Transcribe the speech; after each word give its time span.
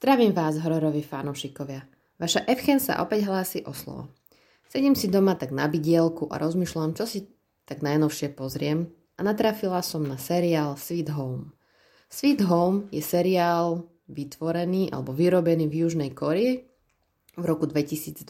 Zdravím 0.00 0.32
vás, 0.32 0.56
hororoví 0.56 1.04
fanúšikovia. 1.04 1.84
Vaša 2.16 2.48
Evchen 2.48 2.80
sa 2.80 3.04
opäť 3.04 3.28
hlási 3.28 3.60
o 3.68 3.76
slovo. 3.76 4.08
Sedím 4.64 4.96
si 4.96 5.12
doma 5.12 5.36
tak 5.36 5.52
na 5.52 5.68
bidielku 5.68 6.24
a 6.32 6.40
rozmýšľam, 6.40 6.96
čo 6.96 7.04
si 7.04 7.28
tak 7.68 7.84
najnovšie 7.84 8.32
pozriem 8.32 8.88
a 8.88 9.20
natrafila 9.20 9.84
som 9.84 10.00
na 10.00 10.16
seriál 10.16 10.80
Sweet 10.80 11.12
Home. 11.12 11.52
Sweet 12.08 12.40
Home 12.48 12.88
je 12.88 13.04
seriál 13.04 13.92
vytvorený 14.08 14.88
alebo 14.88 15.12
vyrobený 15.12 15.68
v 15.68 15.84
Južnej 15.84 16.16
Korii 16.16 16.64
v 17.36 17.44
roku 17.44 17.68
2020. 17.68 18.24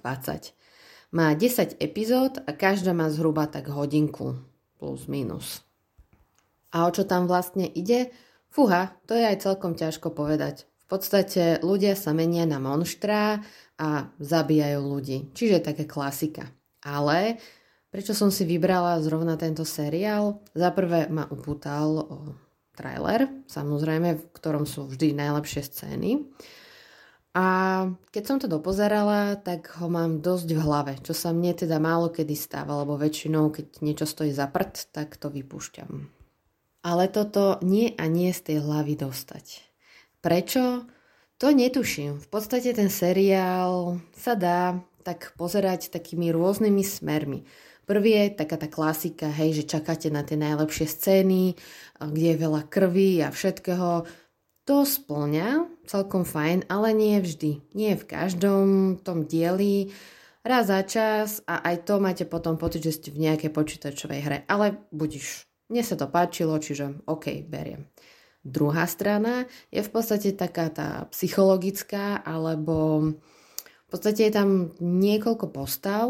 Má 1.15 1.39
10 1.39 1.79
epizód 1.79 2.43
a 2.43 2.51
každá 2.51 2.91
má 2.91 3.07
zhruba 3.15 3.47
tak 3.47 3.71
hodinku 3.71 4.43
plus 4.75 5.07
minus. 5.07 5.63
A 6.75 6.83
o 6.83 6.91
čo 6.91 7.07
tam 7.07 7.31
vlastne 7.31 7.71
ide? 7.71 8.11
Fúha, 8.51 8.99
to 9.07 9.15
je 9.15 9.23
aj 9.23 9.47
celkom 9.47 9.79
ťažko 9.79 10.11
povedať 10.11 10.67
podstate 10.91 11.63
ľudia 11.63 11.95
sa 11.95 12.11
menia 12.11 12.45
na 12.45 12.59
monštrá 12.59 13.39
a 13.79 14.11
zabíjajú 14.19 14.81
ľudí. 14.83 15.19
Čiže 15.33 15.63
také 15.63 15.87
klasika. 15.87 16.51
Ale 16.83 17.39
prečo 17.89 18.13
som 18.13 18.29
si 18.29 18.43
vybrala 18.43 18.99
zrovna 19.01 19.39
tento 19.39 19.63
seriál? 19.63 20.43
Za 20.53 20.75
prvé 20.75 21.07
ma 21.07 21.31
upútal 21.31 22.03
o 22.03 22.19
trailer, 22.75 23.29
samozrejme, 23.47 24.19
v 24.19 24.25
ktorom 24.35 24.65
sú 24.65 24.89
vždy 24.89 25.15
najlepšie 25.15 25.63
scény. 25.63 26.27
A 27.31 27.47
keď 28.11 28.23
som 28.27 28.37
to 28.43 28.51
dopozerala, 28.51 29.39
tak 29.39 29.71
ho 29.79 29.87
mám 29.87 30.19
dosť 30.19 30.49
v 30.51 30.61
hlave, 30.67 30.93
čo 30.99 31.15
sa 31.15 31.31
mne 31.31 31.55
teda 31.55 31.79
málo 31.79 32.11
kedy 32.11 32.35
stáva, 32.35 32.83
lebo 32.83 32.99
väčšinou, 32.99 33.55
keď 33.55 33.87
niečo 33.87 34.03
stojí 34.03 34.35
za 34.35 34.51
prd, 34.51 34.91
tak 34.91 35.15
to 35.15 35.31
vypúšťam. 35.31 36.11
Ale 36.83 37.05
toto 37.07 37.63
nie 37.63 37.95
a 37.95 38.11
nie 38.11 38.35
z 38.35 38.41
tej 38.51 38.57
hlavy 38.67 38.99
dostať. 38.99 39.70
Prečo? 40.21 40.85
To 41.41 41.49
netuším. 41.49 42.21
V 42.21 42.29
podstate 42.29 42.77
ten 42.77 42.93
seriál 42.93 43.97
sa 44.13 44.37
dá 44.37 44.85
tak 45.01 45.33
pozerať 45.41 45.89
takými 45.89 46.29
rôznymi 46.29 46.85
smermi. 46.85 47.49
Prvý 47.89 48.13
je 48.15 48.37
taká 48.37 48.61
tá 48.61 48.69
klasika, 48.69 49.33
hej, 49.33 49.65
že 49.65 49.65
čakáte 49.67 50.13
na 50.13 50.23
tie 50.23 50.37
najlepšie 50.37 50.87
scény, 50.87 51.57
kde 51.99 52.27
je 52.31 52.39
veľa 52.39 52.69
krvi 52.69 53.25
a 53.25 53.33
všetkého. 53.33 54.05
To 54.69 54.77
splňa 54.87 55.67
celkom 55.89 56.23
fajn, 56.23 56.71
ale 56.71 56.95
nie 56.95 57.19
vždy. 57.19 57.75
Nie 57.75 57.97
v 57.97 58.05
každom 58.07 59.01
tom 59.03 59.27
dieli. 59.27 59.91
Raz 60.47 60.71
za 60.71 60.85
čas 60.87 61.43
a 61.49 61.65
aj 61.67 61.89
to 61.89 61.99
máte 61.99 62.25
potom 62.29 62.61
pocit, 62.61 62.85
že 62.85 62.95
ste 62.95 63.09
v 63.11 63.27
nejakej 63.27 63.51
počítačovej 63.51 64.21
hre. 64.23 64.39
Ale 64.47 64.79
budiš. 64.93 65.49
Mne 65.73 65.83
sa 65.83 65.99
to 65.99 66.07
páčilo, 66.07 66.55
čiže 66.63 67.03
OK, 67.09 67.43
beriem. 67.49 67.91
Druhá 68.41 68.89
strana 68.89 69.45
je 69.69 69.85
v 69.85 69.91
podstate 69.93 70.33
taká 70.33 70.73
tá 70.73 70.89
psychologická, 71.13 72.25
alebo 72.25 73.13
v 73.61 73.89
podstate 73.89 74.29
je 74.29 74.33
tam 74.33 74.73
niekoľko 74.81 75.53
postav 75.53 76.09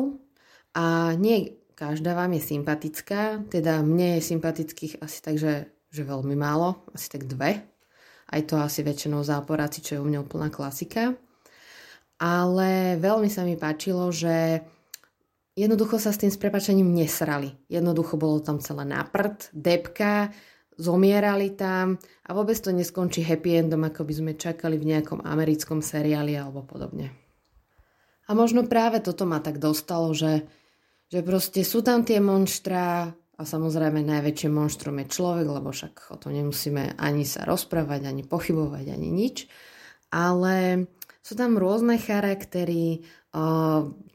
a 0.78 1.16
nie 1.18 1.58
každá 1.74 2.12
vám 2.12 2.36
je 2.36 2.42
sympatická, 2.44 3.40
teda 3.48 3.80
mne 3.80 4.20
je 4.20 4.28
sympatických 4.36 5.00
asi 5.00 5.18
tak, 5.24 5.40
že, 5.40 5.72
veľmi 5.90 6.36
málo, 6.36 6.84
asi 6.92 7.08
tak 7.08 7.24
dve. 7.24 7.64
Aj 8.30 8.40
to 8.46 8.60
asi 8.60 8.84
väčšinou 8.84 9.24
záporáci, 9.24 9.82
čo 9.82 9.98
je 9.98 10.02
u 10.04 10.06
mňa 10.06 10.20
úplná 10.22 10.52
klasika. 10.52 11.16
Ale 12.20 13.00
veľmi 13.00 13.32
sa 13.32 13.48
mi 13.48 13.56
páčilo, 13.56 14.12
že 14.12 14.60
jednoducho 15.56 15.96
sa 15.96 16.12
s 16.12 16.20
tým 16.20 16.30
sprepačením 16.30 16.92
nesrali. 16.94 17.56
Jednoducho 17.72 18.20
bolo 18.20 18.44
tam 18.44 18.60
celé 18.60 18.84
naprd, 18.84 19.48
depka, 19.56 20.30
zomierali 20.80 21.52
tam 21.52 22.00
a 22.24 22.30
vôbec 22.32 22.56
to 22.56 22.72
neskončí 22.72 23.20
happy 23.20 23.60
endom, 23.60 23.84
ako 23.84 24.08
by 24.08 24.14
sme 24.16 24.32
čakali 24.40 24.80
v 24.80 24.96
nejakom 24.96 25.20
americkom 25.20 25.84
seriáli 25.84 26.40
alebo 26.40 26.64
podobne. 26.64 27.12
A 28.26 28.32
možno 28.32 28.64
práve 28.64 29.04
toto 29.04 29.28
ma 29.28 29.44
tak 29.44 29.60
dostalo, 29.60 30.16
že, 30.16 30.48
že 31.12 31.20
proste 31.20 31.60
sú 31.60 31.84
tam 31.84 32.08
tie 32.08 32.22
monštrá 32.22 33.12
a 33.12 33.42
samozrejme 33.44 34.00
najväčšie 34.00 34.48
monštrum 34.48 35.04
je 35.04 35.06
človek, 35.12 35.46
lebo 35.48 35.68
však 35.68 36.14
o 36.14 36.16
tom 36.16 36.32
nemusíme 36.32 36.96
ani 36.96 37.28
sa 37.28 37.44
rozprávať, 37.44 38.08
ani 38.08 38.24
pochybovať, 38.24 38.84
ani 38.88 39.08
nič. 39.12 39.50
Ale 40.14 40.86
sú 41.20 41.36
tam 41.36 41.60
rôzne 41.60 42.00
charaktery, 42.00 43.04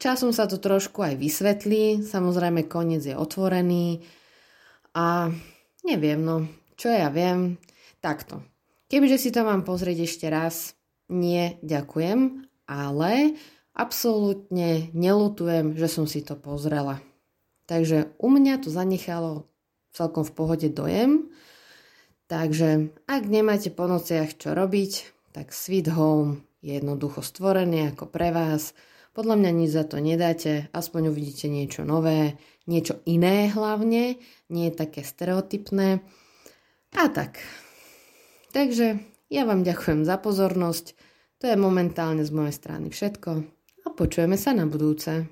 časom 0.01 0.31
sa 0.35 0.50
to 0.50 0.57
trošku 0.59 1.03
aj 1.06 1.16
vysvetlí, 1.19 2.03
samozrejme 2.03 2.68
koniec 2.68 3.03
je 3.06 3.16
otvorený 3.16 4.03
a 4.95 5.31
Neviem, 5.85 6.25
no, 6.25 6.50
čo 6.75 6.91
ja 6.91 7.12
viem. 7.12 7.59
Takto. 8.00 8.44
Kebyže 8.86 9.18
si 9.18 9.30
to 9.34 9.41
mám 9.41 9.66
pozrieť 9.66 10.06
ešte 10.06 10.28
raz, 10.30 10.78
nie, 11.09 11.58
ďakujem, 11.66 12.46
ale 12.69 13.38
absolútne 13.74 14.94
nelutujem, 14.94 15.74
že 15.74 15.88
som 15.90 16.06
si 16.06 16.22
to 16.22 16.38
pozrela. 16.38 17.02
Takže 17.66 18.13
u 18.22 18.30
mňa 18.30 18.62
to 18.62 18.69
zanechalo 18.69 19.50
celkom 19.96 20.22
v 20.22 20.36
pohode 20.38 20.68
dojem. 20.69 21.34
Takže 22.25 22.94
ak 23.06 23.24
nemáte 23.30 23.69
po 23.69 23.86
nociach 23.86 24.38
čo 24.38 24.53
robiť, 24.57 24.92
tak 25.34 25.53
Sweet 25.53 25.94
Home 25.94 26.46
je 26.66 26.81
jednoducho 26.81 27.22
stvorený 27.22 27.94
ako 27.94 28.09
pre 28.09 28.34
vás. 28.34 28.74
Podľa 29.13 29.36
mňa 29.38 29.52
nič 29.53 29.69
za 29.72 29.86
to 29.86 30.02
nedáte, 30.02 30.68
aspoň 30.74 31.13
uvidíte 31.13 31.47
niečo 31.47 31.86
nové, 31.88 32.36
niečo 32.66 33.00
iné 33.06 33.47
hlavne, 33.53 34.18
nie 34.50 34.66
je 34.68 34.74
také 34.74 35.06
stereotypné. 35.06 36.02
A 36.95 37.11
tak. 37.11 37.44
Takže 38.56 39.03
ja 39.28 39.44
vám 39.44 39.67
ďakujem 39.67 40.07
za 40.07 40.16
pozornosť. 40.16 40.95
To 41.44 41.51
je 41.51 41.59
momentálne 41.59 42.23
z 42.23 42.31
mojej 42.31 42.56
strany 42.56 42.88
všetko 42.88 43.31
a 43.83 43.88
počujeme 43.91 44.39
sa 44.39 44.56
na 44.56 44.63
budúce. 44.63 45.28